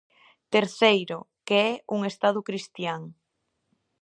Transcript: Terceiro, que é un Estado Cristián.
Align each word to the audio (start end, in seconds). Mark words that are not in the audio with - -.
Terceiro, 0.55 1.17
que 1.47 1.57
é 1.69 1.71
un 1.95 1.99
Estado 2.11 2.39
Cristián. 2.47 3.01